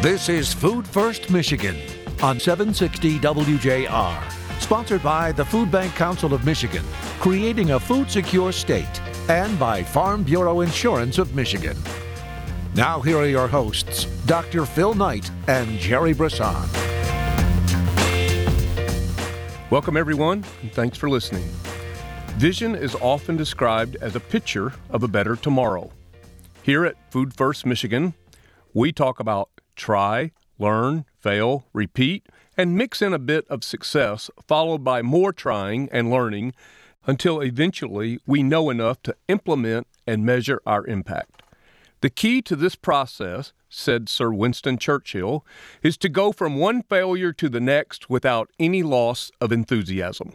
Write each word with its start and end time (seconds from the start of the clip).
This 0.00 0.28
is 0.28 0.54
Food 0.54 0.86
First 0.86 1.28
Michigan 1.28 1.74
on 2.22 2.38
760 2.38 3.18
WJR. 3.18 4.60
Sponsored 4.60 5.02
by 5.02 5.32
the 5.32 5.44
Food 5.44 5.72
Bank 5.72 5.92
Council 5.96 6.32
of 6.32 6.44
Michigan, 6.44 6.84
creating 7.18 7.72
a 7.72 7.80
food 7.80 8.08
secure 8.08 8.52
state, 8.52 9.00
and 9.28 9.58
by 9.58 9.82
Farm 9.82 10.22
Bureau 10.22 10.60
Insurance 10.60 11.18
of 11.18 11.34
Michigan. 11.34 11.76
Now, 12.76 13.00
here 13.00 13.18
are 13.18 13.26
your 13.26 13.48
hosts, 13.48 14.04
Dr. 14.24 14.66
Phil 14.66 14.94
Knight 14.94 15.28
and 15.48 15.80
Jerry 15.80 16.12
Brisson. 16.12 16.54
Welcome, 19.68 19.96
everyone, 19.96 20.44
and 20.62 20.72
thanks 20.72 20.96
for 20.96 21.10
listening. 21.10 21.48
Vision 22.36 22.76
is 22.76 22.94
often 22.94 23.36
described 23.36 23.96
as 23.96 24.14
a 24.14 24.20
picture 24.20 24.74
of 24.90 25.02
a 25.02 25.08
better 25.08 25.34
tomorrow. 25.34 25.90
Here 26.62 26.84
at 26.84 26.94
Food 27.10 27.34
First 27.34 27.66
Michigan, 27.66 28.14
we 28.72 28.92
talk 28.92 29.18
about 29.18 29.50
try, 29.78 30.32
learn, 30.58 31.06
fail, 31.18 31.64
repeat, 31.72 32.26
and 32.56 32.76
mix 32.76 33.00
in 33.00 33.14
a 33.14 33.18
bit 33.18 33.46
of 33.48 33.64
success, 33.64 34.30
followed 34.46 34.84
by 34.84 35.00
more 35.00 35.32
trying 35.32 35.88
and 35.90 36.10
learning 36.10 36.52
until 37.06 37.40
eventually 37.40 38.18
we 38.26 38.42
know 38.42 38.68
enough 38.68 39.00
to 39.02 39.16
implement 39.28 39.86
and 40.06 40.26
measure 40.26 40.60
our 40.66 40.86
impact. 40.86 41.42
The 42.00 42.10
key 42.10 42.42
to 42.42 42.54
this 42.54 42.74
process, 42.74 43.52
said 43.68 44.08
Sir 44.08 44.30
Winston 44.30 44.78
Churchill, 44.78 45.44
is 45.82 45.96
to 45.98 46.08
go 46.08 46.32
from 46.32 46.56
one 46.56 46.82
failure 46.82 47.32
to 47.32 47.48
the 47.48 47.60
next 47.60 48.10
without 48.10 48.50
any 48.58 48.82
loss 48.82 49.30
of 49.40 49.52
enthusiasm. 49.52 50.32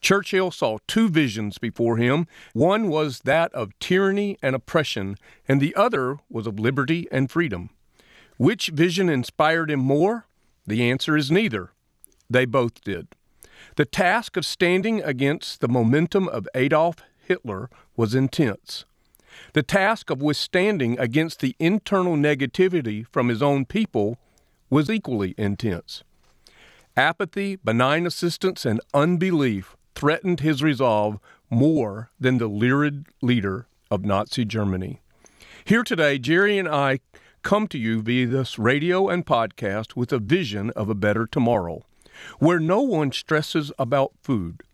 Churchill 0.00 0.50
saw 0.50 0.78
two 0.86 1.08
visions 1.08 1.58
before 1.58 1.96
him. 1.96 2.26
One 2.52 2.88
was 2.88 3.20
that 3.20 3.52
of 3.54 3.76
tyranny 3.78 4.36
and 4.42 4.54
oppression, 4.54 5.16
and 5.48 5.60
the 5.60 5.74
other 5.74 6.18
was 6.28 6.46
of 6.46 6.58
liberty 6.58 7.08
and 7.10 7.30
freedom. 7.30 7.70
Which 8.36 8.68
vision 8.68 9.08
inspired 9.08 9.70
him 9.70 9.80
more? 9.80 10.26
The 10.66 10.82
answer 10.88 11.16
is 11.16 11.30
neither. 11.30 11.70
They 12.28 12.44
both 12.44 12.82
did. 12.82 13.08
The 13.76 13.84
task 13.84 14.36
of 14.36 14.44
standing 14.44 15.02
against 15.02 15.60
the 15.60 15.68
momentum 15.68 16.28
of 16.28 16.48
Adolf 16.54 16.96
Hitler 17.26 17.70
was 17.96 18.14
intense. 18.14 18.84
The 19.52 19.62
task 19.62 20.10
of 20.10 20.22
withstanding 20.22 20.98
against 20.98 21.40
the 21.40 21.54
internal 21.58 22.16
negativity 22.16 23.06
from 23.10 23.28
his 23.28 23.42
own 23.42 23.64
people 23.64 24.18
was 24.70 24.90
equally 24.90 25.34
intense. 25.38 26.02
Apathy, 26.96 27.56
benign 27.56 28.06
assistance, 28.06 28.64
and 28.64 28.80
unbelief 28.94 29.76
threatened 29.94 30.40
his 30.40 30.62
resolve 30.62 31.18
more 31.50 32.10
than 32.18 32.38
the 32.38 32.48
lurid 32.48 33.06
leader 33.22 33.66
of 33.90 34.04
Nazi 34.04 34.44
Germany. 34.44 35.00
Here 35.64 35.82
today, 35.82 36.18
Jerry 36.18 36.58
and 36.58 36.68
I 36.68 37.00
come 37.46 37.68
to 37.68 37.78
you 37.78 38.02
via 38.02 38.26
this 38.26 38.58
radio 38.58 39.08
and 39.08 39.24
podcast 39.24 39.94
with 39.94 40.12
a 40.12 40.18
vision 40.18 40.70
of 40.70 40.90
a 40.90 40.96
better 40.96 41.28
tomorrow, 41.28 41.80
where 42.40 42.58
no 42.58 42.80
one 42.80 43.12
stresses 43.12 43.70
about 43.78 44.10
food. 44.20 44.64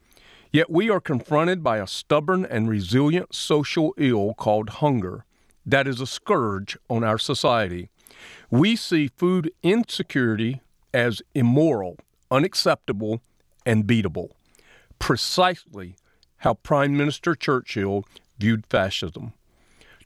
Yet 0.50 0.70
we 0.70 0.88
are 0.88 0.98
confronted 0.98 1.62
by 1.62 1.76
a 1.76 1.86
stubborn 1.86 2.46
and 2.46 2.70
resilient 2.70 3.34
social 3.34 3.92
ill 3.98 4.32
called 4.32 4.70
hunger 4.80 5.26
that 5.66 5.86
is 5.86 6.00
a 6.00 6.06
scourge 6.06 6.78
on 6.88 7.04
our 7.04 7.18
society. 7.18 7.90
We 8.50 8.74
see 8.76 9.08
food 9.18 9.52
insecurity 9.62 10.62
as 10.94 11.20
immoral, 11.34 11.98
unacceptable, 12.30 13.20
and 13.66 13.84
beatable. 13.84 14.30
Precisely 14.98 15.96
how 16.38 16.54
Prime 16.54 16.96
Minister 16.96 17.34
Churchill 17.34 18.06
viewed 18.38 18.64
fascism. 18.64 19.34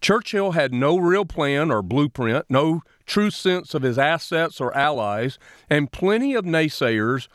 Churchill 0.01 0.53
had 0.53 0.73
no 0.73 0.99
real 0.99 1.25
plan 1.25 1.71
or 1.71 1.83
blueprint, 1.83 2.47
no 2.49 2.83
true 3.07 3.31
sense 3.31 3.75
of 3.75 3.83
his 3.83 3.99
assets 3.99 4.61
or 4.61 4.77
allies, 4.77 5.39
and 5.71 5.93
plenty 5.93 6.35
of 6.35 6.45
naysayers, 6.45 7.29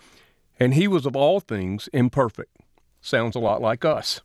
and 0.60 0.74
he 0.74 0.88
was 0.88 1.06
of 1.06 1.16
all 1.16 1.40
things 1.40 1.90
imperfect. 1.94 2.56
Sounds 3.02 3.36
a 3.36 3.40
lot 3.40 3.62
like 3.62 3.84
us. 3.84 4.22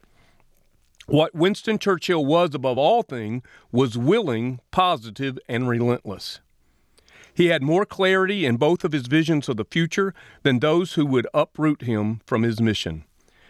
What 1.06 1.34
Winston 1.34 1.78
Churchill 1.78 2.24
was 2.24 2.54
above 2.54 2.78
all 2.78 3.02
things 3.02 3.42
was 3.70 3.96
willing, 3.96 4.60
positive, 4.72 5.38
and 5.48 5.68
relentless. 5.68 6.40
He 7.32 7.46
had 7.46 7.62
more 7.62 7.86
clarity 7.86 8.44
in 8.44 8.56
both 8.56 8.82
of 8.82 8.92
his 8.92 9.06
visions 9.06 9.48
of 9.48 9.56
the 9.56 9.64
future 9.64 10.14
than 10.42 10.58
those 10.58 10.94
who 10.94 11.06
would 11.06 11.28
uproot 11.32 11.82
him 11.82 12.22
from 12.26 12.42
his 12.42 12.60
mission. 12.60 13.04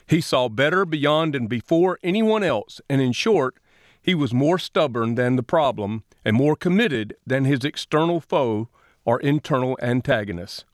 He 0.07 0.21
saw 0.21 0.49
better 0.49 0.85
beyond 0.85 1.35
and 1.35 1.49
before 1.49 1.99
anyone 2.03 2.43
else, 2.43 2.81
and 2.91 3.01
in 3.01 3.13
short, 3.13 3.57
he 4.07 4.15
was 4.15 4.33
more 4.33 4.57
stubborn 4.57 5.17
than 5.17 5.35
the 5.35 5.43
problem 5.43 6.05
and 6.25 6.37
more 6.37 6.55
committed 6.55 7.17
than 7.27 7.45
his 7.45 7.65
external 7.65 8.21
foe 8.21 8.69
or 9.05 9.19
internal 9.21 9.77
antagonist. 9.83 10.65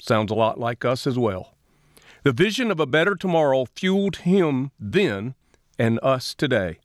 Sounds 0.00 0.30
a 0.30 0.36
lot 0.36 0.58
like 0.58 0.84
us 0.84 1.04
as 1.04 1.18
well. 1.18 1.54
The 2.22 2.32
vision 2.32 2.70
of 2.70 2.78
a 2.78 2.86
better 2.86 3.16
tomorrow 3.16 3.64
fueled 3.74 4.18
him 4.18 4.70
then 4.78 5.34
and 5.80 5.98
us 6.00 6.32
today. 6.32 6.78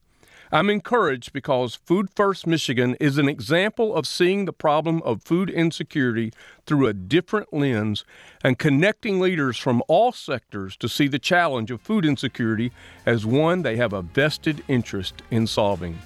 I'm 0.56 0.70
encouraged 0.70 1.34
because 1.34 1.76
Food 1.76 2.08
First 2.16 2.48
Michigan 2.48 2.96
is 3.02 3.18
an 3.18 3.28
example 3.28 3.94
of 3.94 4.08
seeing 4.08 4.46
the 4.46 4.54
problem 4.54 5.02
of 5.02 5.22
food 5.22 5.50
insecurity 5.50 6.32
through 6.66 6.88
a 6.88 6.94
different 6.94 7.52
lens 7.52 8.06
and 8.42 8.58
connecting 8.58 9.20
leaders 9.20 9.58
from 9.58 9.84
all 9.90 10.14
sectors 10.14 10.78
to 10.78 10.88
see 10.88 11.10
the 11.10 11.20
challenge 11.20 11.72
of 11.72 11.82
food 11.82 12.06
insecurity 12.06 12.72
as 13.06 13.26
one 13.26 13.64
they 13.64 13.76
have 13.76 13.92
a 13.92 14.02
vested 14.02 14.64
interest 14.70 15.24
in 15.30 15.46
solving. 15.46 16.00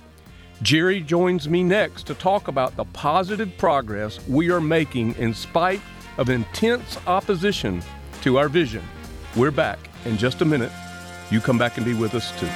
Jerry 0.63 1.01
joins 1.01 1.47
me 1.47 1.61
next 1.61 2.07
to 2.07 2.15
talk 2.15 2.47
about 2.47 2.75
the 2.75 2.85
positive 2.85 3.55
progress 3.59 4.19
we 4.27 4.49
are 4.49 4.59
making 4.59 5.13
in 5.17 5.35
spite 5.35 5.81
of 6.17 6.27
intense 6.31 6.97
opposition 7.05 7.83
to 8.23 8.39
our 8.39 8.49
vision. 8.49 8.83
We're 9.35 9.51
back 9.51 9.77
in 10.05 10.17
just 10.17 10.41
a 10.41 10.45
minute. 10.45 10.71
You 11.29 11.39
come 11.39 11.59
back 11.59 11.77
and 11.77 11.85
be 11.85 11.93
with 11.93 12.15
us 12.15 12.31
too. 12.39 12.49